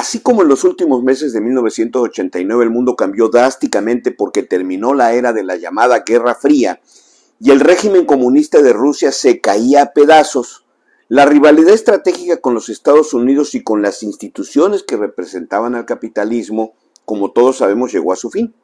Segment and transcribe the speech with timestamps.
[0.00, 5.12] Así como en los últimos meses de 1989 el mundo cambió drásticamente porque terminó la
[5.12, 6.80] era de la llamada Guerra Fría
[7.38, 10.64] y el régimen comunista de Rusia se caía a pedazos,
[11.08, 16.72] la rivalidad estratégica con los Estados Unidos y con las instituciones que representaban al capitalismo,
[17.04, 18.54] como todos sabemos, llegó a su fin.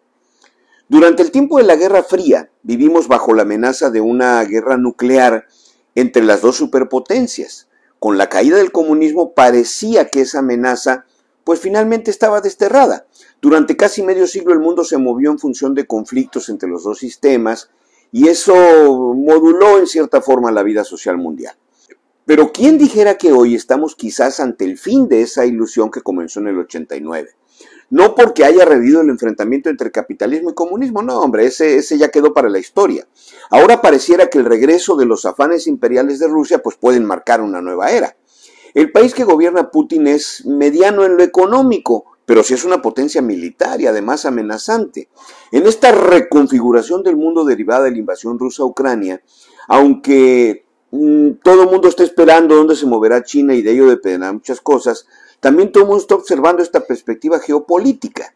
[0.88, 5.44] Durante el tiempo de la Guerra Fría vivimos bajo la amenaza de una guerra nuclear
[5.94, 7.68] entre las dos superpotencias.
[7.98, 11.04] Con la caída del comunismo parecía que esa amenaza
[11.46, 13.06] pues finalmente estaba desterrada.
[13.40, 16.98] Durante casi medio siglo el mundo se movió en función de conflictos entre los dos
[16.98, 17.70] sistemas
[18.10, 18.52] y eso
[19.14, 21.54] moduló en cierta forma la vida social mundial.
[22.24, 26.40] Pero ¿quién dijera que hoy estamos quizás ante el fin de esa ilusión que comenzó
[26.40, 27.28] en el 89?
[27.90, 32.08] No porque haya revivido el enfrentamiento entre capitalismo y comunismo, no, hombre, ese, ese ya
[32.08, 33.06] quedó para la historia.
[33.50, 37.62] Ahora pareciera que el regreso de los afanes imperiales de Rusia pues pueden marcar una
[37.62, 38.16] nueva era.
[38.76, 43.22] El país que gobierna Putin es mediano en lo económico, pero sí es una potencia
[43.22, 45.08] militar y además amenazante.
[45.50, 49.22] En esta reconfiguración del mundo derivada de la invasión rusa a Ucrania,
[49.66, 50.66] aunque
[50.98, 54.60] Mm, todo el mundo está esperando dónde se moverá China y de ello dependerán muchas
[54.60, 55.06] cosas,
[55.40, 58.34] también todo el mundo está observando esta perspectiva geopolítica.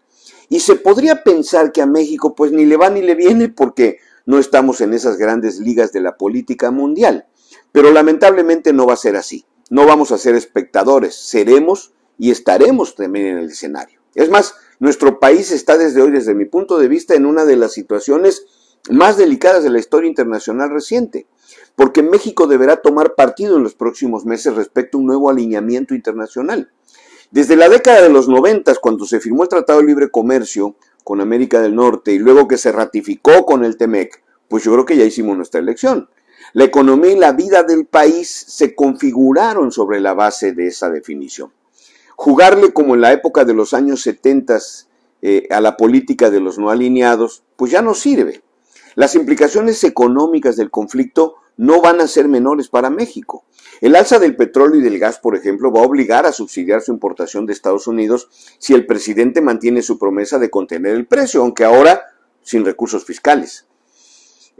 [0.48, 3.98] Y se podría pensar que a México pues ni le va ni le viene porque
[4.26, 7.26] no estamos en esas grandes ligas de la política mundial.
[7.72, 9.46] Pero lamentablemente no va a ser así.
[9.70, 14.00] No vamos a ser espectadores, seremos y estaremos también en el escenario.
[14.14, 17.56] Es más, nuestro país está desde hoy, desde mi punto de vista, en una de
[17.56, 18.44] las situaciones
[18.90, 21.26] más delicadas de la historia internacional reciente
[21.76, 26.70] porque México deberá tomar partido en los próximos meses respecto a un nuevo alineamiento internacional.
[27.30, 31.20] Desde la década de los noventas, cuando se firmó el Tratado de Libre Comercio con
[31.20, 34.96] América del Norte y luego que se ratificó con el TEMEC, pues yo creo que
[34.96, 36.08] ya hicimos nuestra elección.
[36.52, 41.52] La economía y la vida del país se configuraron sobre la base de esa definición.
[42.16, 44.58] Jugarle como en la época de los años 70
[45.22, 48.42] eh, a la política de los no alineados, pues ya no sirve.
[48.96, 53.44] Las implicaciones económicas del conflicto no van a ser menores para México.
[53.80, 56.90] El alza del petróleo y del gas, por ejemplo, va a obligar a subsidiar su
[56.90, 58.28] importación de Estados Unidos
[58.58, 62.02] si el presidente mantiene su promesa de contener el precio, aunque ahora
[62.42, 63.66] sin recursos fiscales.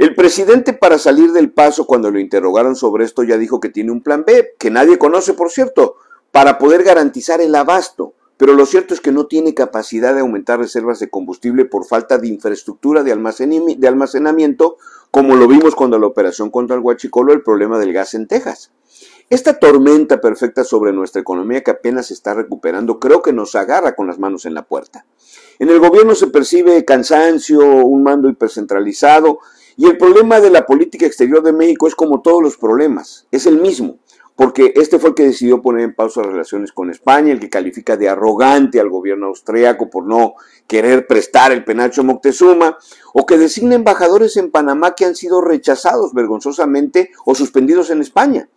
[0.00, 3.92] El presidente para salir del paso cuando lo interrogaron sobre esto ya dijo que tiene
[3.92, 5.96] un plan B, que nadie conoce por cierto,
[6.32, 10.58] para poder garantizar el abasto pero lo cierto es que no tiene capacidad de aumentar
[10.58, 14.78] reservas de combustible por falta de infraestructura de, almacenamiento,
[15.10, 18.70] como lo vimos cuando la operación contra el Huachicolo, el problema del gas en Texas.
[19.28, 23.94] Esta tormenta perfecta sobre nuestra economía que apenas se está recuperando creo que nos agarra
[23.94, 25.04] con las manos en la puerta.
[25.58, 29.40] En el gobierno se percibe cansancio, un mando hipercentralizado
[29.76, 33.46] y el problema de la política exterior de México es como todos los problemas, es
[33.46, 33.98] el mismo
[34.40, 37.50] porque este fue el que decidió poner en pausa las relaciones con España, el que
[37.50, 40.32] califica de arrogante al gobierno austriaco por no
[40.66, 42.78] querer prestar el penacho Moctezuma,
[43.12, 48.48] o que designa embajadores en Panamá que han sido rechazados vergonzosamente o suspendidos en España.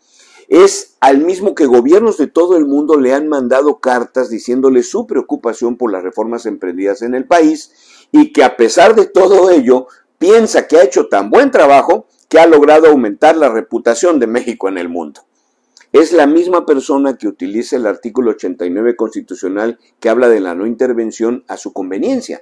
[0.47, 5.06] Es al mismo que gobiernos de todo el mundo le han mandado cartas diciéndole su
[5.06, 9.88] preocupación por las reformas emprendidas en el país y que a pesar de todo ello
[10.23, 14.69] piensa que ha hecho tan buen trabajo que ha logrado aumentar la reputación de México
[14.69, 15.25] en el mundo
[15.91, 20.66] es la misma persona que utiliza el artículo 89 constitucional que habla de la no
[20.66, 22.41] intervención a su conveniencia.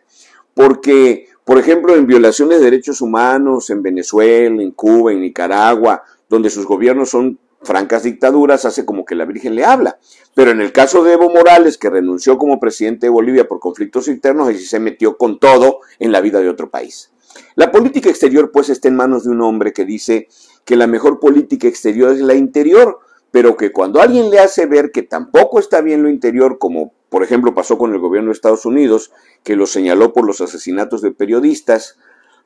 [0.53, 6.49] Porque, por ejemplo, en violaciones de derechos humanos en Venezuela, en Cuba, en Nicaragua, donde
[6.49, 9.99] sus gobiernos son francas dictaduras, hace como que la Virgen le habla.
[10.33, 14.07] Pero en el caso de Evo Morales, que renunció como presidente de Bolivia por conflictos
[14.07, 17.11] internos, y se metió con todo en la vida de otro país.
[17.55, 20.27] La política exterior, pues, está en manos de un hombre que dice
[20.65, 22.99] que la mejor política exterior es la interior,
[23.31, 27.23] pero que cuando alguien le hace ver que tampoco está bien lo interior, como por
[27.23, 29.11] ejemplo pasó con el gobierno de Estados Unidos,
[29.43, 31.97] que lo señaló por los asesinatos de periodistas,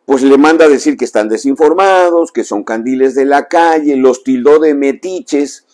[0.05, 4.23] pues le manda a decir que están desinformados, que son candiles de la calle, los
[4.23, 5.65] tildó de metiches.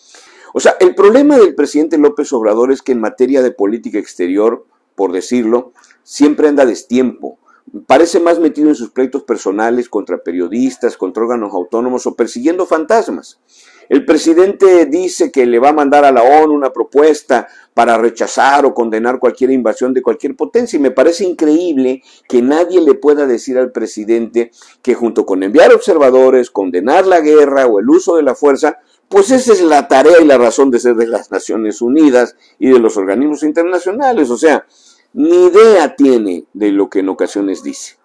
[0.54, 4.66] O sea, el problema del presidente López Obrador es que en materia de política exterior,
[4.94, 5.72] por decirlo,
[6.02, 7.38] siempre anda destiempo.
[7.86, 13.40] Parece más metido en sus pleitos personales contra periodistas, contra órganos autónomos o persiguiendo fantasmas.
[13.88, 18.64] El presidente dice que le va a mandar a la ONU una propuesta para rechazar
[18.64, 23.26] o condenar cualquier invasión de cualquier potencia y me parece increíble que nadie le pueda
[23.26, 24.50] decir al presidente
[24.82, 28.78] que junto con enviar observadores, condenar la guerra o el uso de la fuerza,
[29.08, 32.70] pues esa es la tarea y la razón de ser de las Naciones Unidas y
[32.70, 34.30] de los organismos internacionales.
[34.30, 34.66] O sea,
[35.12, 37.96] ni idea tiene de lo que en ocasiones dice.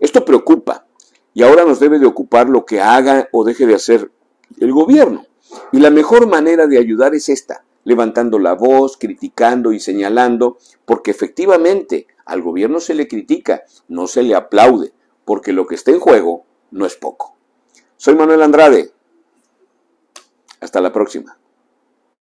[0.00, 0.86] Esto preocupa
[1.34, 4.10] y ahora nos debe de ocupar lo que haga o deje de hacer
[4.58, 5.26] el gobierno.
[5.72, 11.10] Y la mejor manera de ayudar es esta, levantando la voz, criticando y señalando, porque
[11.10, 14.92] efectivamente al gobierno se le critica, no se le aplaude,
[15.24, 17.36] porque lo que está en juego no es poco.
[17.96, 18.90] Soy Manuel Andrade.
[20.60, 21.38] Hasta la próxima.